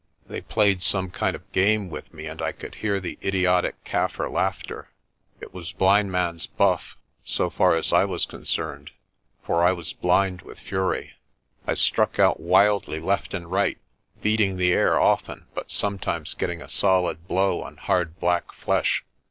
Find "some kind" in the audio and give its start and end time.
0.81-1.35